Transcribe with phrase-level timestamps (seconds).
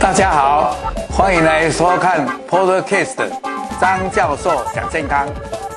[0.00, 0.76] 大家好，
[1.08, 3.30] 欢迎来收看 Podcast
[3.80, 5.28] 张教授讲健康，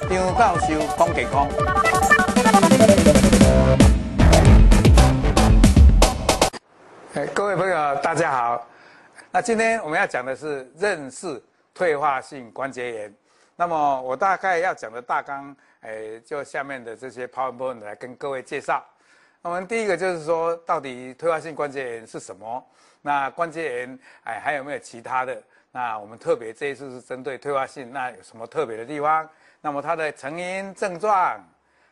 [0.09, 1.47] 张教授讲健康。
[7.35, 8.67] 各位朋友，大家好。
[9.29, 11.39] 那今天我们要讲的是认识
[11.75, 13.13] 退化性关节炎。
[13.55, 18.83] 那么我大概要讲的大纲，哎，就下面的这些 PowerPoint 来跟各位介绍。
[19.47, 22.61] 我们第一个就是说，到底退化性关节炎是什么？
[23.01, 25.41] 那关节炎，哎，还有没有其他的？
[25.71, 29.27] 那我们特别这一次是针对退化性，那有什么特别的地方？
[29.61, 31.41] 那么它的成因、症状，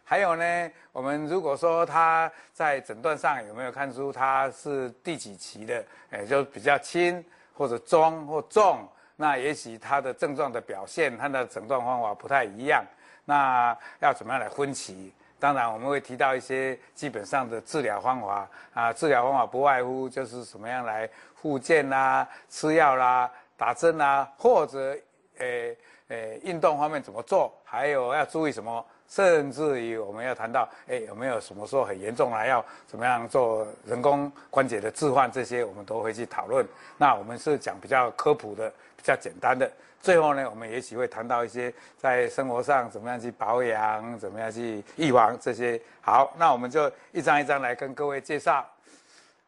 [0.04, 5.82] 还有呢，我们如果说它在诊断上有没有看出它是第几期的？
[6.12, 8.86] 哎，就比较轻或者中或重，
[9.16, 12.84] 那也许它的症状的表现，它的诊断方法不太一样。
[13.24, 15.14] 那要怎么样来分期？
[15.46, 24.98] 当然，我们会提到一些基本上的治疗方法啊，治疗方法不外乎就是什么样来复健啦、吃药啦、打针啦，或者
[25.38, 36.66] 诶诶运动方面怎么做，还有要注意什么，甚至于我们要谈到诶有没有什么时候很严重了，要怎么样做人工关节的置换，这些我们都会去讨论。
[36.98, 39.72] 那我们是讲比较科普的、比较简单的。
[40.06, 45.82] 最后呢，我们也许会谈到一些在生活上怎么样去保养，怎么样去预防这些。
[46.00, 48.64] 好，那我们就一张一张来跟各位介绍。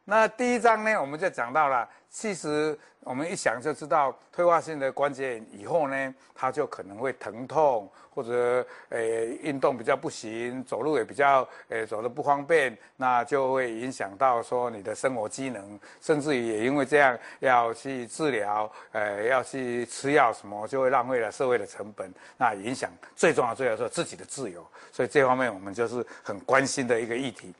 [0.05, 2.75] 那第一章呢，我们就讲到了，其实。
[3.01, 9.01] 我们一想就知道，退化性的关节炎以后呢，它就可能会疼痛，或者呃
[9.41, 27.53] 运动比较不行，走路也比较呃走的不方便，那就会影响到说你的生活机能，甚至于也因为这样要去治疗，呃要去吃药什么，就会浪费了社会的成本，那影响最重要最重要是自己的自由，所以这方面我们就是很关心的一个议题。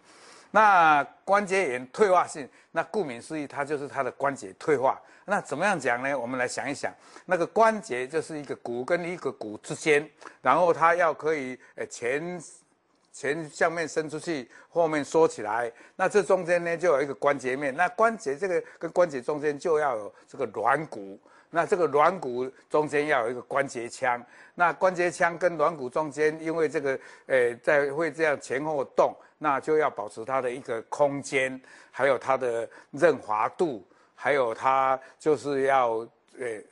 [0.52, 5.00] 那关节炎退化性，那顾名思义，它就是它的关节退化。
[5.26, 6.17] 那怎么样讲呢？
[6.17, 6.94] 我们来想一想，
[7.26, 10.09] 那个关节就是一个骨跟一个骨之间，
[10.41, 12.41] 然后它要可以诶前
[13.12, 15.69] 前向面伸出去，后面缩起来。
[15.97, 21.19] 那这中间呢就有一个关节面，那关节这个跟关节中间就要有这个软骨。
[21.50, 24.24] 那这个软骨中间要有一个关节腔，
[24.56, 29.13] 那关节腔跟软骨中间，因为这个诶在会这样前后动。
[29.38, 31.59] 那就要保持它的一个空间，
[31.92, 36.08] 还有它的润滑度，还有它就是要
[36.40, 36.64] 诶、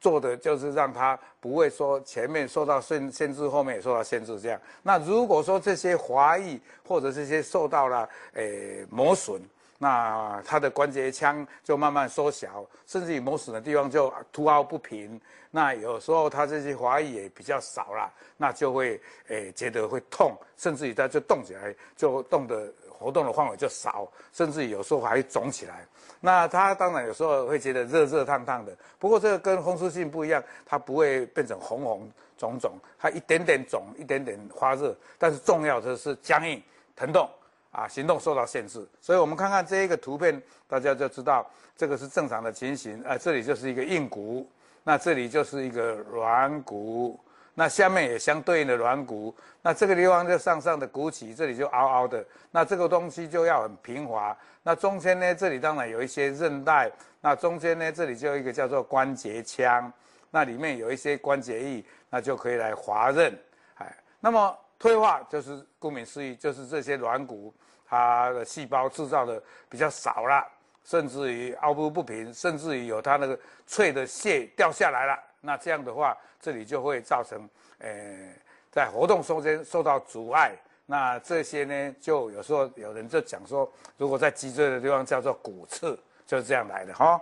[0.00, 4.60] 做的就是让它不会说前面受到限限制，后面也受到限制这样。
[4.82, 9.40] 那如果说这些滑液或者这些受到了诶、磨损，
[9.82, 15.18] 那它的关节腔就慢慢缩小，甚至于磨损的地方就凸凹不平。
[15.50, 25.86] 那有时候它这些滑液也比较少了，那就会诶、觉得会痛，甚至于它就动起来就动的活动的范围就少，甚至有时候还肿起来。
[26.20, 36.62] 那它当然有时候会觉得热热烫烫的，不过这个跟风湿性不一样，它不会变成红红肿肿，它一点点肿，一点点发热，但是重要的是僵硬
[36.94, 37.26] 疼痛
[37.70, 38.86] 啊，行动受到限制。
[39.00, 43.02] 所以我们看看这一个图片，大家就知道这个是正常的情形。
[43.04, 44.48] 啊，这里就是一个硬骨。
[44.82, 47.20] 那这里就是一个软骨，
[47.52, 54.34] 那下面也相对应的软骨，那这个地方就上上的鼓起，这里就凹凹的，那这个东西就要很平滑。
[54.62, 59.92] 那中间呢，这里当然有一些韧带，那中间呢，这里就有一个叫做关节腔，
[60.30, 63.38] 那里面有一些关节液，那就可以来滑韧。
[63.74, 67.54] 哎，那么退化就是顾名思义，就是这些软骨
[67.86, 70.44] 它的细胞制造的比较少了。
[70.82, 77.48] 甚至于凹凸不平，甚至于有它那个脆的屑掉下来了，那这样的话，这里就会造成，
[77.78, 78.34] 呃，
[78.72, 80.56] 在活动中间受到阻碍。
[80.86, 87.20] 那这些呢，就有时候有人就讲说，如果在脊椎的地方叫做骨刺，就是这样来的哈。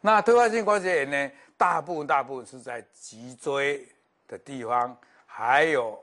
[0.00, 3.86] 那退化性关节炎呢，大部分大部分是在脊椎
[4.26, 4.94] 的地方，
[5.36, 6.02] 还有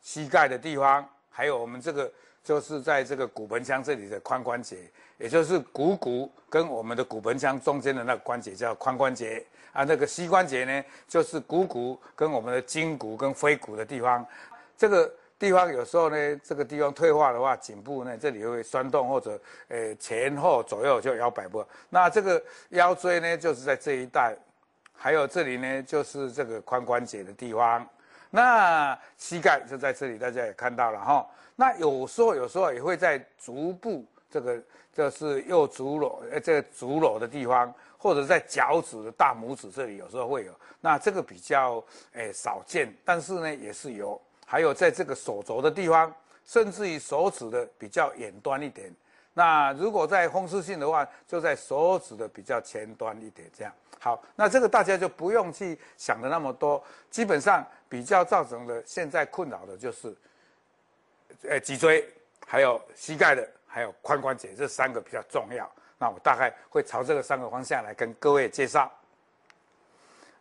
[0.00, 2.10] 膝盖的地方，还有我们这个。
[2.44, 4.78] 就是在这个骨盆腔这里的髋关节，
[5.18, 9.84] 也就是股骨跟我们的骨盆腔中间的那个关节叫髋关节啊。
[9.84, 14.26] 那个膝关节呢，就是股骨跟我们的胫骨跟腓骨的地方。
[14.78, 21.62] 这个地方有时候呢，这个地方退化的话，颈部呢这里会酸痛或者呃前后左右就摇摆不。
[21.90, 24.34] 那这个腰椎呢，就是在这一带，
[24.94, 27.86] 还有这里呢，就是这个髋关节的地方。
[28.30, 31.26] 那膝盖就在这里，大家也看到了哈。
[31.56, 40.52] 那有时候有时候也会在足部这个，就是右足踝呃这个足踝的地方，或者在脚趾的大拇指这里，有时候会有。
[40.80, 41.82] 那这个比较
[42.12, 44.20] 诶少见，但是呢也是有。
[44.46, 46.14] 还有在这个手肘的地方，
[46.44, 48.94] 甚至于手指的比较远端一点。
[49.38, 53.48] 那如果在风湿性的话，就在手指的比较前端一点。
[53.56, 56.82] 这样好，那这个大家就不用去想的那么多。
[57.08, 60.12] 基本上比较造成的现在困扰的就是，
[61.48, 62.04] 呃，脊椎，
[62.44, 65.70] 还有膝盖的，还有髋关节这三个比较重要。
[66.00, 68.90] 那我大概会朝这个三个方向来跟各位介绍。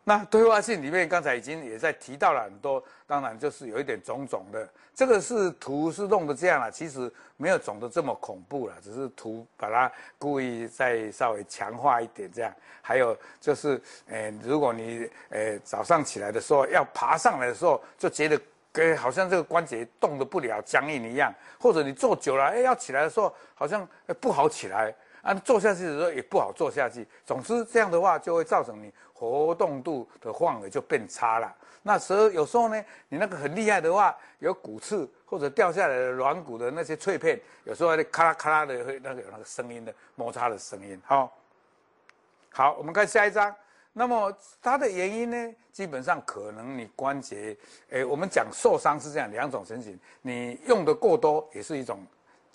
[0.07, 4.65] 那退化性里面，刚才已经也在提到了很多，当然就是有一点肿肿的。
[4.95, 12.49] 这个是图是弄的这样了，其实没有肿的这么恐怖了，只是图把它故意再稍微强化一点这样。
[12.81, 18.39] 还有就是，呃，如果你呃早上起来的时候要爬上来的时候，就觉得
[18.71, 23.85] 跟好像这个关节动得不了，僵硬一样，或者你坐久了，哎，要起来的时候好像
[24.21, 24.95] 不好起来。
[25.27, 27.05] 啊，坐下去的时候也不好坐下去。
[27.25, 31.53] 总之这样的话，就会造成你活动度的范围就变差了。
[31.83, 40.97] 那时候有时候呢，你那个很厉害的话，有骨刺或者掉下来的软骨的那些脆片，有时候还咔啦咔啦的会那个有那个声音的摩擦的声音。
[41.05, 41.37] 好，
[42.53, 43.53] 好，我们看下一张。
[43.91, 47.57] 那么它的原因呢，基本上可能你关节，
[47.89, 51.99] 诶，我们讲受伤是这样两种情形，你用的过多也是一种。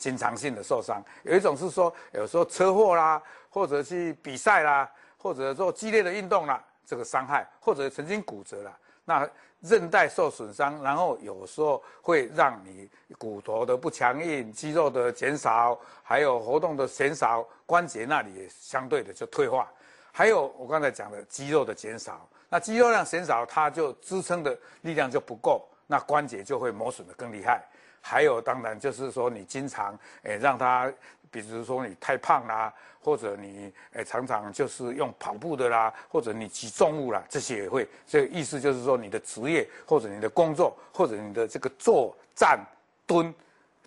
[0.03, 19.71] 经常性的受伤，有一种是说，有时候车祸啦，或者是比赛啦，或者做激烈的运动啦，这个伤害，或者曾经骨折了，那韧带受损伤，然后有时候会让你骨头的不强硬，肌肉的减少，还有活动的减少，关节那里也相对的就退化。
[20.11, 27.65] 还有我刚才讲的肌肉的减少，那肌肉量减少，它就支撑的力量就不够，那关节就会磨损的更厉害。
[28.03, 30.93] 还有，当然就是说，你经常诶让他，
[31.31, 32.71] 比如说你太胖啦，
[33.01, 37.89] 或者你诶常常就是用跑步的啦，或者你举重物啦，这些也会。
[38.07, 42.59] 这个意思就是说，你的职业或者你的工作或者你的这个坐站
[43.07, 43.33] 蹲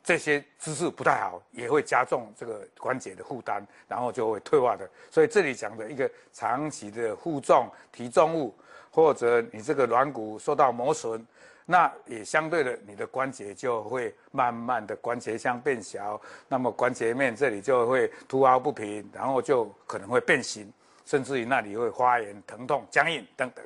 [0.04, 4.90] 这些姿势不太好，也会加重这个关节的负担，然后就会退化的。
[5.12, 8.56] 所以这里讲的一个长期的负重提重物，
[8.96, 11.24] 或者你这个软骨受到磨损。
[11.68, 20.72] 那也相对的，你的关节就会慢慢的关节腔变小，那么关节面这里就会凸凹不平，然后就可能会变形，
[21.06, 23.66] 甚至于那里会发炎、疼痛、僵硬等等。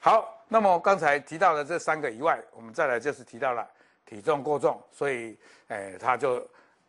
[0.00, 3.68] 好，那么刚才提到的这三个以外，我们再来就是提到了
[4.06, 5.36] 体重过重，所以，
[5.68, 6.42] 哎，他就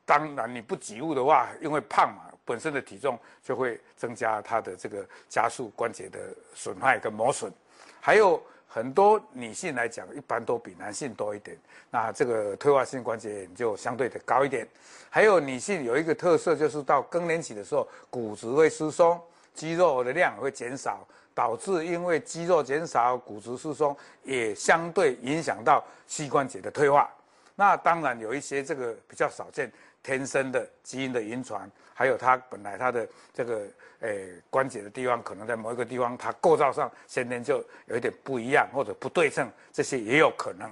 [0.06, 6.20] 当然你不挤物的话，因为胖嘛，本身的体重就会增加它的这个加速关节的
[6.56, 7.54] 损害跟磨损，
[8.02, 8.42] 还有。
[8.72, 11.58] 很多女性来讲，一般都比男性多一点，
[11.90, 14.68] 那这个退化性关节炎就相对的高一点。
[15.10, 19.20] 还有女性有一个特色，就是到更年期的时候，骨质会疏松，
[19.56, 21.04] 肌肉的量会减少，
[21.34, 27.10] 导致因为肌肉减少、骨质疏松，也相对影响到膝关节的退化。
[27.56, 29.72] 那当然有一些这个比较少见。
[30.02, 33.62] 天生的基因的遗传，还有它本来它的这个
[34.00, 40.72] 诶、关节的地方，可能在某一个地方，它构造上先天就有一点不一样或者不对称，这些也有可能。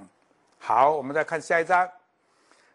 [0.58, 1.88] 好，我们再看下一张。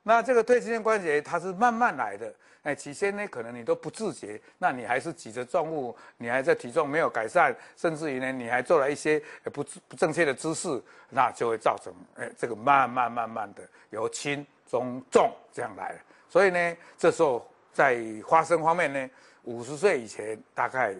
[0.04, 9.22] 那这个退行性关节它是慢慢来的，哎、起先呢可能你都不自觉，那你还是举着重物，你还在体重没有改善，甚至于呢你还做了一些
[9.52, 16.00] 不不正确的姿势，那就会造成哎、欸、这个慢慢慢慢的由轻中重这样来了。
[16.34, 19.10] 所以呢，这时候在发生方面呢，
[19.44, 20.96] 五十岁以前大概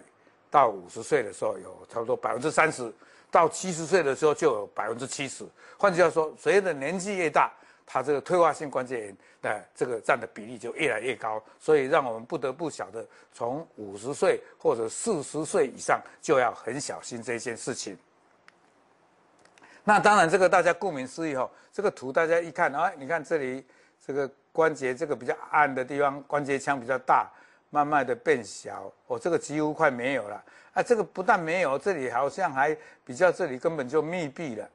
[0.48, 2.88] 到五十岁的时候有差不多百分之三十，
[3.32, 5.44] 到七十岁的时候就有百分之七十。
[5.76, 7.52] 换句话说，随着年纪越大，
[7.84, 11.42] 它这个退化性关节炎的这个占的比例就越来越高。
[11.58, 17.98] 所以让我们不得不晓得，从五十岁或者四十岁以上就要很小心这件事情。
[19.82, 23.66] 那当然，这个大家顾名思义哈，这个图大家一看，哎，你看这里
[24.04, 24.30] 这个。
[24.54, 27.28] 关节这个比较暗的地方，关节腔比较大，
[27.70, 30.40] 慢慢的变小，哦，这个几乎快没有了。
[30.74, 32.72] 啊，这个不但没有，这里好像还
[33.04, 34.70] 比较这里根本就密闭了，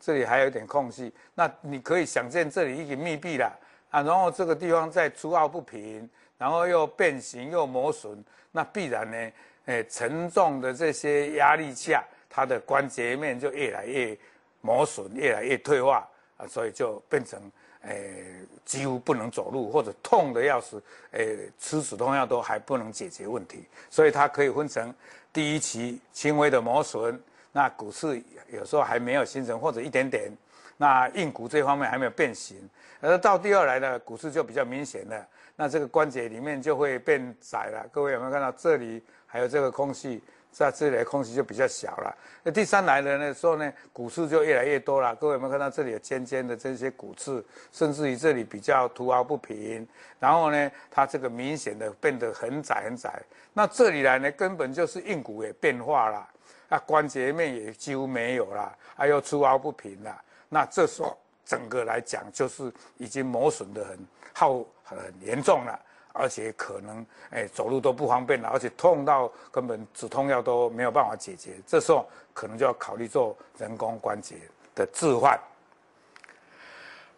[0.00, 1.12] 这里还有一点空隙。
[1.34, 3.54] 那你可以想见，这里已经密闭了
[3.90, 6.08] 啊，然后这个地方再凸凹不平，
[6.38, 9.32] 然后又变形又磨损，那必然呢，
[9.66, 14.16] 诶，沉重的这些压力下，它的关节面就越来越
[14.62, 16.08] 磨损，越来越退化
[16.38, 17.38] 啊，所以就变成。
[17.86, 18.24] 诶，
[18.64, 24.92] 几乎不能走路，或者痛得要死，诶，吃止痛药都还不能解决问题，所以它可以分成
[25.32, 27.20] 第一期轻微的磨损，
[27.52, 30.32] 那骨刺有时候还没有形成或者一点点，
[30.76, 32.56] 那硬骨这方面还没有变形，
[33.00, 35.26] 而到第二来的骨刺就比较明显了，
[35.56, 37.86] 那这个关节里面就会变窄了。
[37.92, 40.22] 各位有没有看到这里还有这个空隙，
[40.54, 42.16] 在这里空隙就比较小了。
[42.44, 45.12] 那第三来的时候呢，骨刺就越来越多了。
[45.16, 49.84] 各位有没有看到这里有尖尖的这些骨刺，甚至于这里比较凸凹不平，
[50.20, 53.20] 然后呢，它这个明显的变得很窄很窄。
[53.52, 56.28] 那这里来呢，根本就是硬骨也变化了，
[56.68, 60.22] 啊，关节面也几乎没有了，还有凸凹不平了。
[60.48, 63.98] 那这时候整个来讲，就是已经磨损得很
[64.32, 65.76] 耗很严重了。
[66.14, 74.36] 而且可能诶走路都不方便了，而且痛到根本止痛药都没有办法解决，这时候可能就要考虑做人工关节
[74.74, 75.38] 的置换。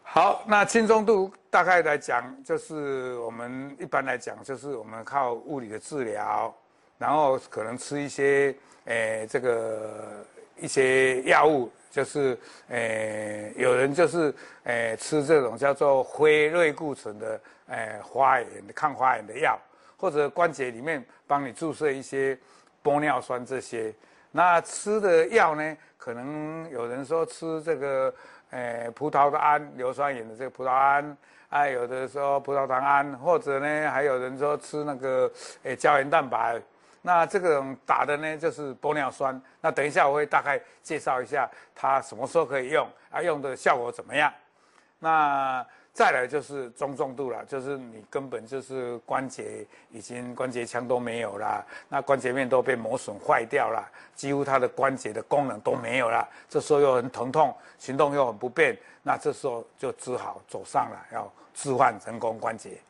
[0.02, 6.54] 好，那轻中度大概来讲，就是我们一般来讲，就是我们靠物理的治疗，
[6.96, 10.24] 然后可能吃一些诶这个
[10.58, 11.70] 一些药物。
[11.88, 14.34] 就是，诶、有人就是，
[14.64, 19.58] 诶、吃这种叫做非类固醇的，诶、欸，发炎的抗花炎的药，
[19.96, 22.38] 或者关节里面帮你注射一些
[22.84, 23.94] 玻尿酸这些。
[24.30, 28.14] 那吃的药呢，可能有人说吃这个，
[28.50, 31.16] 诶、葡萄的胺硫酸盐的这个葡萄胺，
[31.48, 35.32] 啊，有的说葡萄糖胺，或者呢，还有人说吃那个，
[35.62, 36.60] 诶、胶原蛋白。
[37.06, 39.40] 那这个打的呢，就是玻尿酸。
[39.60, 44.32] 那等一下我会大概介绍一下它什么时候可以用，啊，用的效果怎么样。
[44.98, 56.28] 那再来就是中重度了，就是你根本就是关节已经关节腔都没有了，那关节面都被磨损坏掉了，几乎它的关节的功能都没有了。
[56.48, 62.80] 这时候又很疼痛，行动又很不便，那这时候就只好走上了要置换人工关节。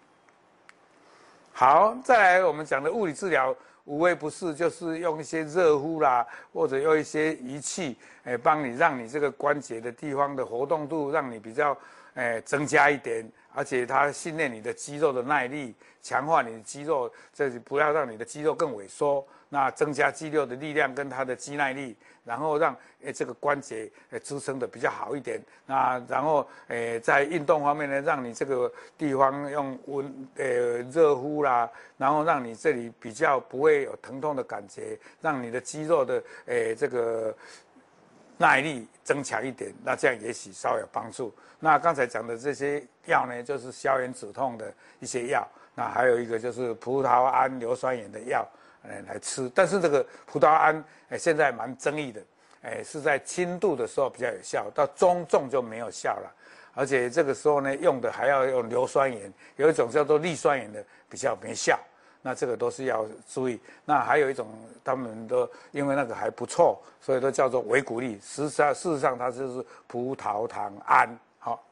[1.52, 3.54] 好，再来我们讲的物理治疗。
[3.86, 11.76] 无微不至，就是用一些热敷啦，或者用一些仪器，哎，帮你让你这个关节的地方的活动度，让你比较，
[12.14, 13.26] 哎，增加一点，
[13.56, 19.26] 而且它训练你的肌肉的耐力，强化你的肌肉，这是不要让你的肌肉更萎缩。
[19.48, 25.40] 那增加肌肉的力量跟它的肌耐力，然后让诶这个关节诶支撑的比较好一点。
[25.66, 37.32] 那然后诶在运动方面呢，让你这个地方用温诶热敷啦，然后让你这里比较不会有疼痛的感觉，让你的肌肉的诶这个
[38.36, 39.72] 耐力增强一点。
[39.84, 41.34] 那这样也许稍微有帮助。
[41.58, 45.46] 那刚才讲的这些药呢，就是消炎止痛的一些药。
[45.74, 48.46] 那还有一个就是葡萄胺硫酸盐的药。
[49.08, 52.22] 来吃，但是这个葡萄胺，哎，现在蛮争议的，
[52.62, 56.32] 哎，是在轻度的时候比较有效，到中重就没有效了，
[56.72, 61.76] 而且这个时候呢，用的还要用硫酸盐，有一种叫做氯酸盐的比较没效，
[62.26, 63.60] 那这个都是要注意。
[63.84, 64.48] 那还有一种，
[64.82, 71.08] 他们都因为那个还不错，所以都叫做维骨力，实际上事实上它就是葡萄糖胺。
[71.38, 71.64] 好，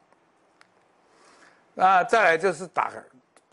[1.73, 2.89] 那再来就是打，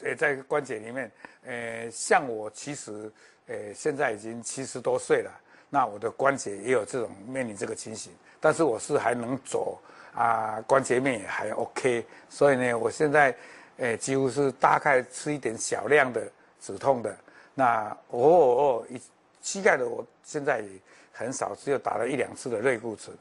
[0.03, 1.11] 呃，在关节里面，
[1.45, 3.11] 呃，像我其实。
[3.49, 5.31] 呃，现在已经七十多岁了，
[5.69, 9.77] 那我的关节也有这种面临这个情形，但是我是还能走
[10.15, 13.35] 啊，关节面也还 OK，所以呢，我现在
[13.79, 16.23] 呃几乎是大概吃一点小量的
[16.63, 17.15] 止痛的，
[17.53, 18.99] 那哦哦，一
[19.43, 20.69] 膝盖的我现在也
[21.13, 23.15] 很少，只有打了一两次的类固醇，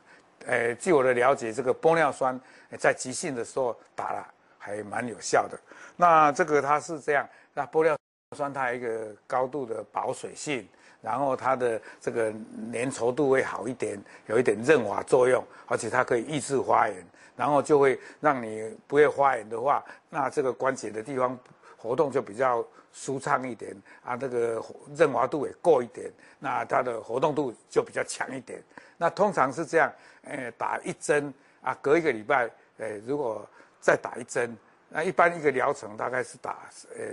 [0.45, 2.39] 诶，据我的了解，这个玻尿酸
[2.77, 4.25] 在急性的时候打了
[4.57, 5.60] 还蛮有效的，
[5.98, 7.98] 那这个它是这样，那玻尿。
[8.33, 10.65] 酸它有一个高度的保水性，
[11.01, 12.31] 然后它的这个
[12.71, 17.05] 粘稠度会好一点，有一点润滑作用，而且它可以抑制发炎，
[17.36, 21.38] 然后就会让你不会发炎的话，那这个关节的地方
[21.75, 24.63] 活动就比较舒畅一点啊，这个
[24.95, 28.62] 润滑度也够一点，那它的活动度就比较强一点。
[28.98, 29.91] 那通常是这样，
[30.24, 33.48] 呃，打一针啊，隔一个礼拜，呃，如果
[33.79, 34.57] 再打一针，
[34.89, 36.57] 那一般一个疗程大概是打，
[36.98, 37.03] 呃。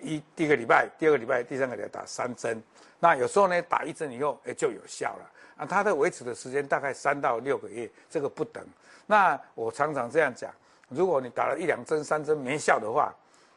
[0.00, 2.62] 一第一个礼拜，第二个礼拜，第三个礼拜打三针，
[3.00, 5.66] 那有时候呢打一针以后，哎就有效了啊。
[5.66, 8.64] 它的维持的时间大概三到六个月，这个不等。
[9.06, 10.52] 那我常常这样讲，
[10.88, 13.12] 如果你打了一两针、三针没效的话，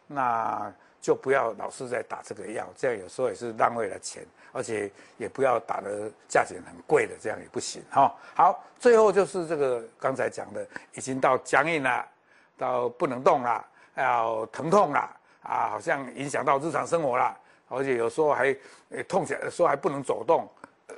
[0.08, 8.16] 那就不要老是在打这个药，这样有时候也是浪费了钱，而且也不要打的价钱很贵的，这样也不行哈。
[8.36, 12.08] 好，最后就是这个刚才讲的，已经到僵硬了，
[12.58, 13.66] 到不能动了，
[13.96, 15.18] 要疼痛了。
[15.44, 17.36] 啊，好像影响到日常生活了，
[17.68, 18.56] 而且有时候还
[18.92, 20.48] 诶痛起来的时候还不能走动，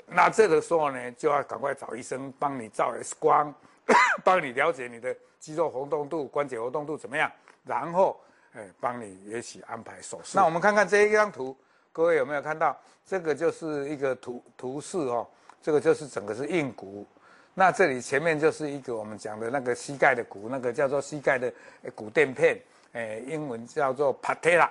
[0.06, 3.56] 那这个时候呢，就要赶快找医生帮你照 X 光，
[4.22, 7.32] 帮你了解你的肌肉活动度、关节活动度怎么样，
[7.64, 8.20] 然后
[8.56, 10.32] 诶帮你也许安排手术。
[10.36, 11.56] 那我们看看这一张图，
[11.92, 12.78] 各位有没有看到？
[13.06, 15.28] 这个就是一个图图示哦，
[15.62, 17.06] 这个就是整个是硬骨，
[17.54, 21.52] 那这里前面就是一个我们讲的那个膝盖的骨，那个叫做膝盖的
[21.94, 22.58] 骨垫片。
[22.94, 24.70] 哎，英文叫做 patella。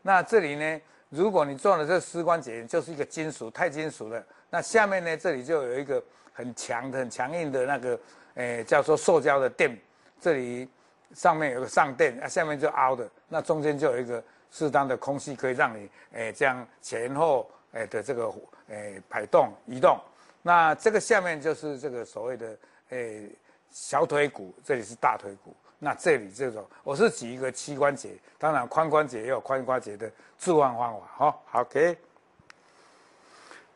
[0.00, 8.00] 那这里呢，如果你做了这膝关节就是一个金属钛金属的，那下面呢这里就有一个很强的、很强硬的那个，
[8.34, 9.76] 诶叫做塑胶的垫，
[10.20, 10.66] 这里
[11.14, 14.22] 上面有个上垫，啊下面就凹的，那中间就有一个
[14.52, 18.32] 适当的空隙可以让你诶这样前后诶的这个
[18.68, 19.98] 诶摆动移动。
[20.40, 22.56] 那这个下面就是这个所谓的
[22.90, 23.28] 诶
[23.72, 25.52] 小腿骨，这里是大腿骨。
[25.80, 31.98] 那这里这种，我是举一个膝关节，当然髋关节也有髋关节的置换方法，哈，好，OK。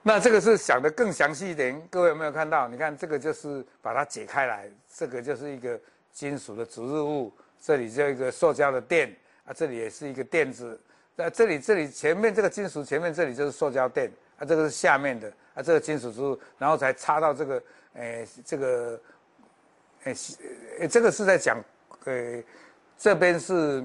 [0.02, 2.68] 那这个是想得更详细一点，各位有没有看到？
[2.68, 5.78] 你看这个就是把它解开来，这个就是一个
[6.12, 9.12] 金属的植入物，这里就一个塑胶的垫
[9.48, 10.78] 啊，这里也是一个垫子，
[11.16, 17.62] 那这里这里前面这个金属前面这里就是塑胶垫啊，这个是下面的啊，这个金属之后，然后才插到这个，
[17.94, 19.00] 诶，这个，
[20.04, 20.14] 诶，
[20.80, 21.58] 诶，这个是在讲。
[22.04, 22.44] 对，
[22.96, 23.84] 这边是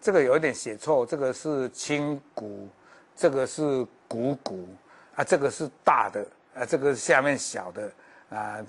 [0.00, 2.68] 这个有一点写错，这个是胫骨，
[3.14, 4.68] 这个是股骨
[5.14, 7.92] 啊，这个是大的啊，这个是下面小的
[8.30, 8.64] 啊，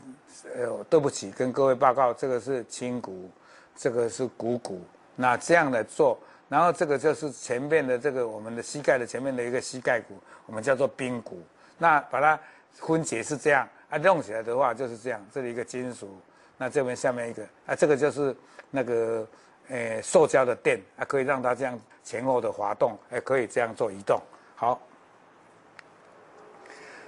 [0.56, 3.30] 呃，对不起，跟各位报告，这个是胫骨，
[3.76, 4.82] 这个是股骨。
[5.16, 6.20] 那这样的做，
[6.52, 11.42] 然后这个就是前面的这个我们的膝盖的前面的一个膝盖骨，我们叫做髌骨。
[11.78, 12.38] 那把它
[12.74, 16.10] 分解是这样啊，弄起来的话就是这样，这里一个金属。
[16.58, 18.36] 那这边下面一个啊，这个就是
[18.70, 19.26] 那个
[19.70, 24.22] 诶塑胶的垫啊，可以让它这样前后的滑动，哎，可以这样做移动。
[24.58, 24.78] 好，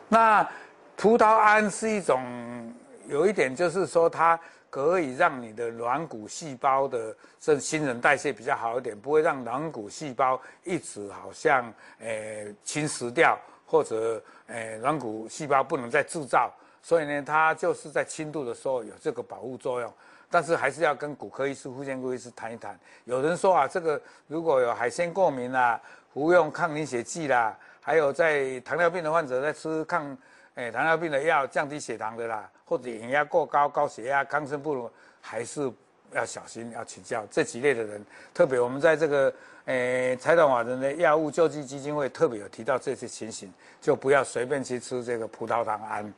[0.08, 0.50] 那
[0.96, 2.74] 葡萄胺是一种
[3.08, 4.40] 有一点就是说，它
[4.74, 13.38] 可以让你的软骨细胞的这新陈代谢比较好一点，不会让软骨细胞一直好像诶侵蚀掉，
[13.68, 16.52] 或者诶软骨细胞不能再制造。
[16.82, 19.94] 所以呢，它就是在轻度的时候有这个保护作用，
[20.28, 22.76] 但是还是要跟骨科医师、复健科医师谈一谈。
[23.06, 25.80] 有人说啊，这个如果有海鲜过敏啦，
[26.16, 30.18] 服用抗凝血剂啦，还有在糖尿病的患者在吃抗
[30.56, 35.72] 诶、糖尿病的药降低血糖的啦，或者血压过高、高血压、抗生素，还是
[36.12, 38.06] 要小心，要请教这几类的人。
[38.34, 39.34] 特别我们在这个
[39.66, 43.52] 诶财团法人的药物救济基金会特别有提到这些情形，
[43.82, 46.14] 就不要随便去吃这个葡萄糖胺。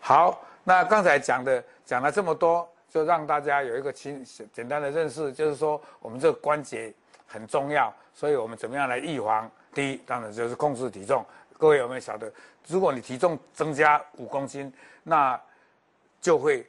[0.00, 6.90] 好，那刚才讲的讲了这么多，就让大家有一个轻简单的认识，就是说我们这个关节
[7.26, 9.50] 很重要，所以我们怎么样来预防？
[9.74, 11.22] 第一，当然就是控制体重。
[11.58, 12.32] 各位有没有晓得，
[12.66, 15.40] 如果你体重增加五公斤，那
[16.20, 16.66] 就会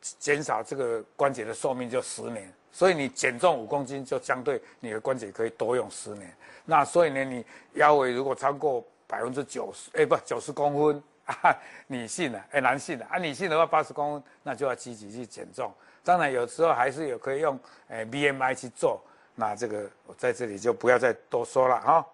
[0.00, 2.52] 减少这个关节的寿命就十年。
[2.70, 6.34] 所以你减重五公斤，就相对你的关节可以多用十年。
[6.64, 11.02] 那所以呢，你腰围如果超过百分之九十，哎，不，九十公分。
[11.24, 15.72] 啊，女性的，哎，男性的，啊，女性的话八十公分，那就要积极去减重。
[16.02, 19.00] 当然，有时候还是有可以用，哎，BMI 去做。
[19.34, 22.06] 那这个我在这里就不要再多说了哈。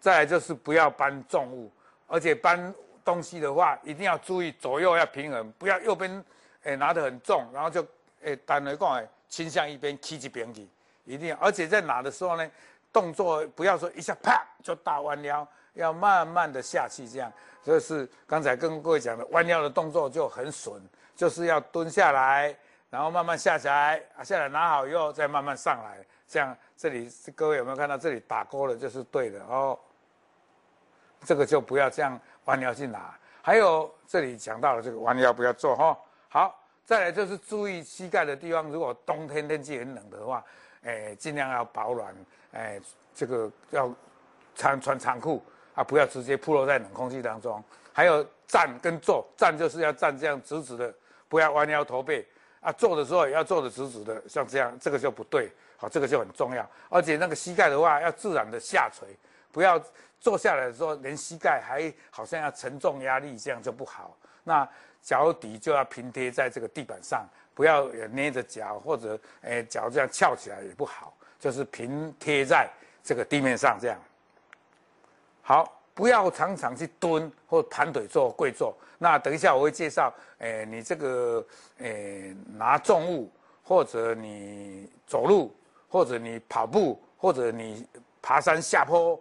[0.00, 1.70] 再来就是不要搬重物，
[2.08, 6.24] 而且搬东西的话，一定要注意左右要平衡，不要右边，
[6.64, 7.86] 哎，拿得很重，然后就，
[8.24, 10.68] 哎，单来讲，哎，倾向一边，踢一边去，
[11.04, 11.36] 一定要。
[11.36, 12.50] 而且在拿的时候呢，
[12.92, 15.46] 动作不要说一下啪就大弯腰。
[15.74, 17.32] 要慢慢的下去，这样，
[17.62, 20.82] 就是刚才跟各位讲的弯腰的动作就很损，
[21.14, 22.54] 就是要蹲下来，
[22.90, 29.78] 然后慢慢下起来，啊，下来拿好以后再慢慢上来，这样，这里各位有没有看到这里打勾的，就是对的哦。
[31.24, 40.44] 这个就不要这样弯腰去拿，还有这里讲到了这个弯腰不要做哈、好，再来就是注意膝盖的地方，如果冬天天气很冷的话，
[40.82, 42.14] 哎，尽量要保暖，
[42.52, 42.80] 哎，
[43.14, 43.92] 这个要
[44.54, 45.42] 穿穿长裤。
[45.72, 47.62] 啊，不要直接暴露在冷空气当中。
[47.92, 50.92] 还有站跟坐，站就是要站这样直直的，
[51.28, 52.26] 不要弯腰驼背。
[52.60, 55.48] 啊，坐的时候也要坐的直直的，像这样，这个就不对。
[55.76, 56.68] 好，这个就很重要。
[56.88, 59.06] 而且那个膝盖的话，要自然的下垂，
[59.52, 59.82] 不要
[60.20, 64.16] 坐下来的时候连膝盖还好像要承重压力，这样就不好。
[64.44, 64.68] 那
[65.02, 72.68] 脚底就要平贴在这个地板上，不要捏着脚或者诶脚这样翘起来也不好，就是平贴在
[73.02, 73.98] 这个地面上这样。
[75.42, 78.74] 好，不要常常去蹲或盘腿坐、跪坐。
[78.98, 81.44] 那等一下我会介绍，诶，你这个
[81.78, 83.32] 诶拿重物，
[83.62, 85.54] 或者你走路，
[85.88, 87.86] 或者你跑步，或者你
[88.20, 89.18] 爬山下坡，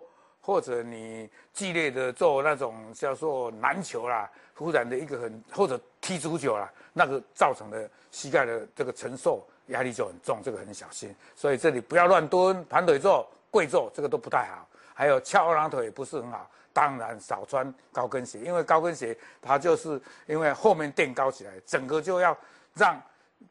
[0.49, 11.15] 或者你剧烈的做那种叫做篮球啦，忽然的一个很或者踢足球啦，那个造成的膝盖的这个承受压力就很重，这个很小心。
[11.35, 14.67] 所以这里不要乱蹲、盘腿坐、跪坐，这个都不太好。
[14.95, 22.35] 还有翘二郎腿也不是很好，当然少穿高跟鞋，因为高跟鞋它就是因为后面垫高起来，整个就要
[22.73, 22.99] 让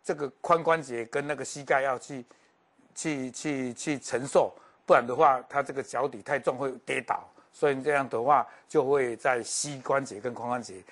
[0.03, 2.25] 这个髋关节跟那个膝盖要去
[2.93, 4.53] 去去去承受，
[4.89, 10.83] 不然的话，他这个脚底太重会跌倒，所以这样的话就会在膝关节跟髋关节，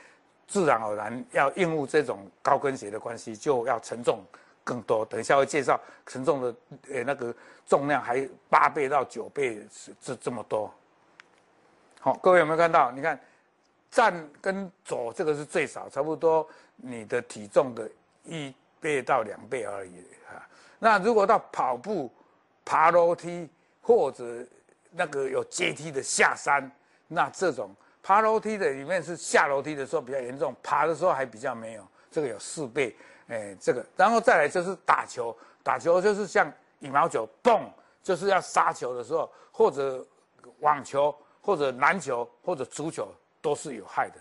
[0.47, 4.23] 自然而然要应付这种高跟鞋的关系，就要承重
[4.63, 5.03] 更多。
[5.07, 6.55] 等一下会介绍承重的
[6.93, 7.35] 呃那个
[7.67, 10.71] 重量还八倍到九倍是这这么多。
[11.99, 12.93] 好，各位有没有看到？
[12.93, 13.19] 你看
[13.91, 17.91] 站跟走这个是最少，差不多你的体重的
[18.25, 20.45] 一倍到两倍而已啊。
[20.79, 22.13] 那如果到跑步、
[22.63, 23.49] 爬楼梯
[23.87, 24.45] 或者
[24.91, 26.69] 那个有阶梯的下山，
[27.07, 27.71] 那这种
[28.03, 32.97] 爬楼梯的里面是下楼梯的时候比较严重，爬的时候还比较没有，这个有四倍，
[33.29, 37.71] 哎，这个，然后再来就是打球，打球就是像羽毛球，蹦，
[38.03, 40.05] 就是要杀球的时候，或者
[40.59, 43.07] 网球，或者篮球，或者足球
[43.41, 44.17] 都是有害的。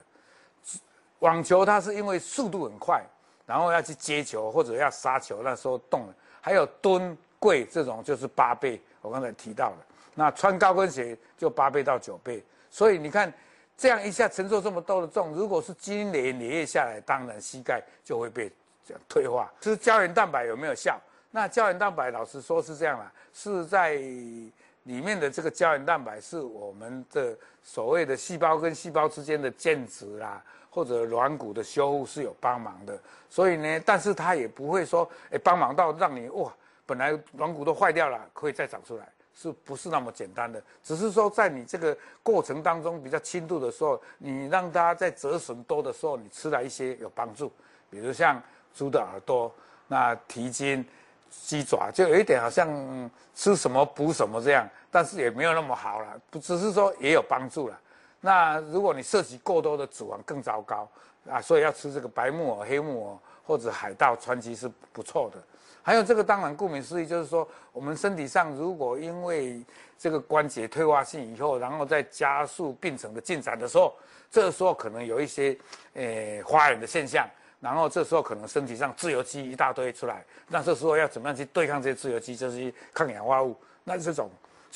[1.20, 3.04] 网球它是因为速度很快，
[3.48, 6.14] 然后要去接球或者要杀球，那时候动了。
[6.40, 9.78] 还有蹲贵这种就是八倍，我刚才提到了。
[10.16, 13.32] 那穿高跟鞋就八倍到九倍，所以你看
[13.78, 18.52] 这样一下承受这么多的重，如果是经年累月下来，当然膝盖就会被
[18.84, 19.52] 这样退化。
[19.62, 21.00] 吃胶原蛋白有没有效？
[21.30, 30.42] 那胶原蛋白老实说是这样啦，是在里面的这个胶原蛋白是我们的所谓的细胞跟细胞之间的间质啦。
[30.76, 36.54] 或者软骨的修复是有帮忙的，所以呢，但是它也不会说，诶，帮忙到让你哇，
[36.86, 40.62] 本来软骨都坏掉了，可以再长出来，是不是那么简单的？
[40.84, 47.52] 只是说在你这个过程当中比较轻度的时候，你让它在折损多的时候，你吃了一些有帮助，
[47.90, 48.42] 比如像
[48.74, 49.52] 猪的耳朵、
[49.88, 50.86] 那蹄筋、
[51.30, 57.80] 鸡爪，就有一点好像吃什么补什么这样，但是也没有那么好了，不只是说也有帮助了。
[58.22, 60.88] 那如果你摄取过多的脂肪更糟糕
[61.30, 65.38] 啊，所以要吃这个白木耳、黑木耳或者海盗、川崎是不错的。
[65.86, 69.62] 还有这个当然顾名思义就是说，我们身体上如果因为
[70.00, 73.94] 这个关节退化性以后，然后再加速病程的进展的时候，
[74.32, 75.56] 这时候可能有一些
[75.94, 84.28] 诶发炎的现象，然后这时候可能身体上自由基一大堆出来，那这时候要怎么样去对抗这些自由基，就是抗氧化物，那这种。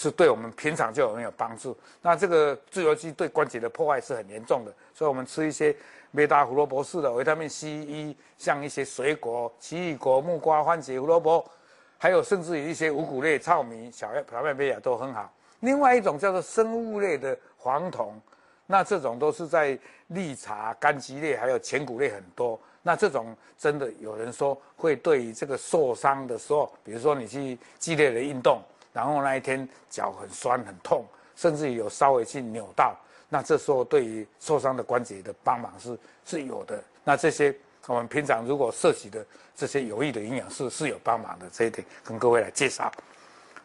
[0.02, 1.78] 是对我们平常就很有帮助。
[2.02, 5.76] 那这个自由基对关节的破坏是很严重的，所以我们吃一些
[6.12, 11.46] 贝塔胡萝卜式的维他命 C、E，像一些水果、奇异果、木瓜、番茄、胡萝卜，
[11.98, 15.32] 还有甚至于一些五谷类、糙米、小麦、小麦胚芽都很好。
[15.60, 18.14] 另外一种叫做生物类的黄酮，
[18.66, 22.60] 那这种都是在绿茶、柑橘类还有全谷类很多。
[22.82, 28.62] 那这种真的有人说会对于这个受伤的时候，比如说你去激烈的运动。
[28.92, 32.98] 然后那一天脚很酸很痛，甚至有稍微去扭到，
[33.30, 36.84] 那这时候对于受伤的关节的帮忙是是有的。
[37.04, 37.56] 那这些
[37.88, 42.92] 我们平常如果摄取的这些有益的营养素是有帮忙的，这一点跟各位来介绍。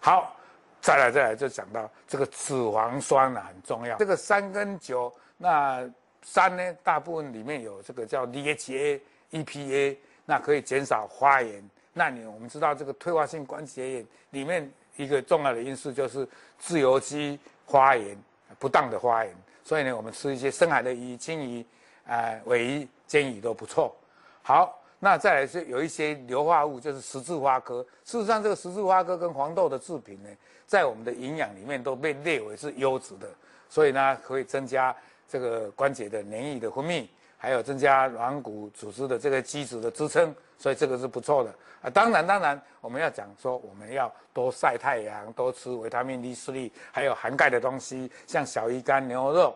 [0.01, 0.37] 好，
[0.81, 3.97] 再来再来就讲到这个脂肪酸呢很重要。
[3.97, 5.89] 这个三跟九，那
[6.23, 9.01] 三呢大部分里面有这个叫 DHA、
[9.31, 11.69] EPA，那可以减少发炎。
[11.93, 14.71] 那你我们知道这个退化性关节炎里面。
[14.97, 16.25] 一个重要的因素就是
[16.57, 18.17] 自由基发炎，
[18.61, 21.65] 不当的发炎，所以呢，我们吃一些深海的鱼、青鱼、
[22.07, 23.97] 呃、尾鱼、煎鱼都不错。
[24.43, 27.83] 好，那再来是有一些硫化物，就是十字花科。
[28.05, 30.29] 事实上，这个十字花科跟黄豆的制品呢，
[30.67, 33.27] 在我们的营养里面都被列为是优质的，
[33.71, 34.95] 所以呢，可以增加
[35.27, 37.07] 这个关节的黏液的分泌。
[37.45, 41.91] 还有增加软骨组织的这个基质的支撑，所以这个是不错的啊。
[41.91, 49.55] 当然，当然我们要讲说，我们要多晒太阳，多吃维他命 D 四粒，还有含钙的东西，像小鱼干、牛肉，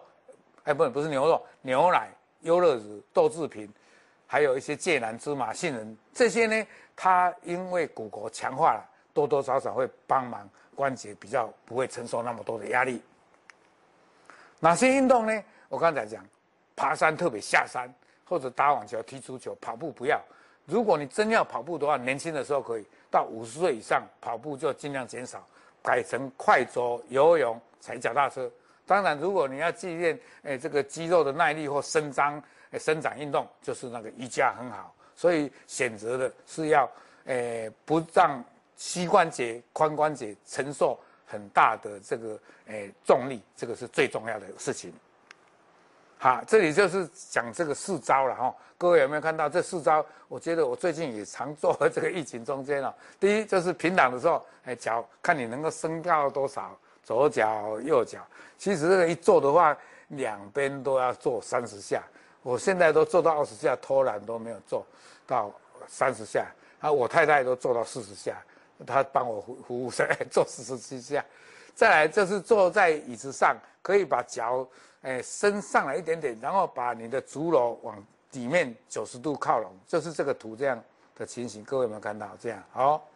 [0.64, 2.10] 哎，不，不是牛肉，牛奶、
[2.42, 3.72] 优乐乳、豆制品，
[4.26, 13.02] 还有一些芥蓝、芝麻、杏仁这些呢，它因为骨骼强化了，多多少少会帮忙关节比较不会承受那么多的压力。
[14.60, 15.42] 哪些运动呢？
[15.70, 16.22] 我刚才讲。
[16.78, 17.92] 爬山特别下山，
[18.24, 20.22] 或者打网球、踢足球、跑步不要。
[20.64, 25.44] 如果你真要跑步的话，年轻的时候可以，到五十岁以上跑步就尽量减少，
[25.82, 28.48] 改成快走、游泳、踩脚踏车。
[28.86, 34.94] 当然，如果你要锻炼诶这个肌肉的耐力或伸张诶伸展运动，就是那个瑜伽很好。
[35.16, 36.88] 所以选择的是要
[37.24, 38.44] 诶不让
[38.76, 44.92] 膝关节、髋关节承受很大的这个诶重力，这个是最重要的事情。
[46.20, 48.52] 好，这里就是讲这个四招了哈。
[48.76, 50.04] 各位有没有看到这四招？
[50.26, 52.92] 我觉得我最近也常做这个疫情中间了。
[53.20, 58.18] 第一就是平躺的时候，哎，脚看你能够伸到多少，左脚右脚。
[58.58, 59.76] 其实这个一做的话，
[60.08, 62.02] 两边都要做三十下。
[62.42, 64.84] 我现在都做到二十下，偷懒都没有做
[65.24, 65.52] 到
[65.86, 66.44] 三十下。
[66.80, 68.36] 啊，我太太都做到四十下，
[68.86, 71.24] 他帮我服服务生 做四十七下。
[71.74, 74.66] 再来就是坐在椅子上，可以把脚
[75.02, 80.82] 诶伸上来一点点，然后把你的足踝往底面九十度靠拢，就是这个图这样
[81.14, 81.62] 的情形。
[81.64, 82.28] 各位有没有看到？
[82.40, 83.06] 这样好，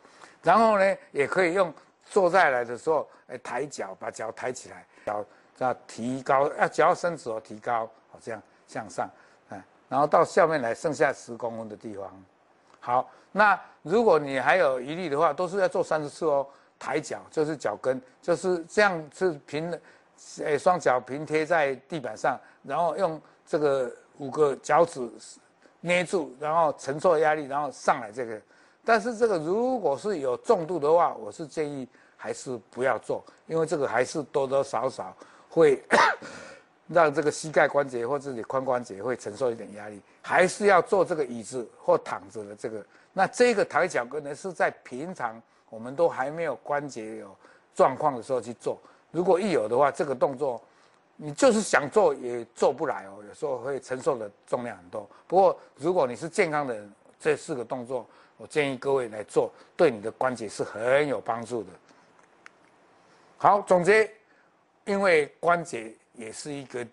[0.43, 5.25] 然后呢，也可以用坐下来的时候，诶抬脚，把脚抬起来，脚
[5.59, 9.11] 要提高，要脚伸直哦，提高，好这样向上，
[9.51, 12.25] 嗯，然后到下面来，剩下十公分的地方。
[12.79, 16.47] 好，那如果你还有余力的话，都是要做三十次哦。
[16.79, 19.81] 抬脚就是脚跟，就是这样是平的，
[20.39, 25.09] 诶，双脚平贴在地板上，然后用这个五个脚趾
[25.81, 28.37] 捏住，然后承受压力，然后上来这个。
[28.85, 35.17] 但是这个如果是有重度的话，我是建议还是不要做，因为这个还是多多少少
[35.49, 35.81] 会
[36.93, 42.85] 让这个膝盖关节或者你髋关节会承受一点压力，还是要做这个椅子或躺着的这个。
[43.13, 47.37] 那这个抬脚跟呢，是在平常我们都还没有关节有
[47.75, 48.79] 状况的时候去做。
[49.11, 50.63] 如果一有的话，这个动作
[51.17, 55.09] 你就是想做也做不来哦，有时候会承受的重量很多。
[55.27, 58.07] 不过如果你是健康的人，这四个动作
[58.39, 61.69] 我建议各位来做，对你的关节是很有帮助的。
[63.37, 64.11] 好，总结，
[64.85, 66.87] 因为关节也是一个，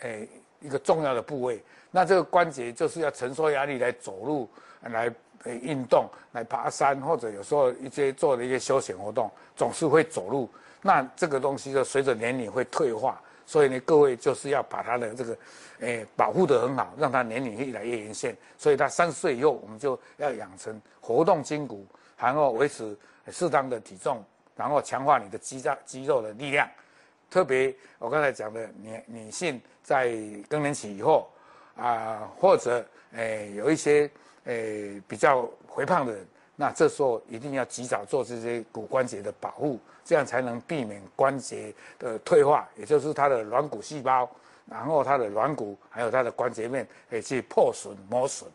[0.00, 0.28] 诶，
[0.60, 1.62] 一个重要的部位。
[1.90, 4.48] 那这个关节就是要承受压力来走路。
[4.92, 5.12] 来
[5.44, 10.48] 运动，来爬山，或者有时候一些做的一些休闲活动，总是会走路。
[10.82, 15.36] 那这个东西就随着年龄会退化，所以呢，各位就是要把它的这个，
[15.80, 18.36] 诶，保护得很好，让它年龄越来越延线。
[18.56, 21.84] 所以他三岁以后，我们就要养成活动筋骨，
[22.16, 22.96] 然后维持
[23.32, 26.70] 适当的体重，然后强化你的肌肉肌肉的力量。
[27.30, 30.16] 特别我刚才讲的女女性在
[30.48, 31.28] 更年期以后，
[31.76, 34.10] 啊、或者诶有一些。
[34.44, 44.26] 诶，比较肥胖的人，那这时候一定要及早做这些骨关节的保护，这样才能避免关节的退化，也就是它的软骨细胞，
[44.64, 48.48] 然后它的软骨还有它的关节面可以去破损磨损，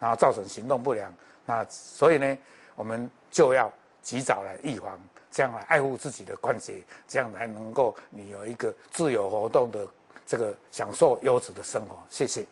[0.00, 1.14] 然后造成行动不良。
[1.44, 2.36] 那所以呢，
[2.74, 4.98] 我们就要及早来预防，
[5.36, 9.86] 这样来爱护自己的关节，这样才能够你有一个自由活动的
[10.26, 11.98] 这个享受优质的生活。
[12.08, 12.46] 谢谢。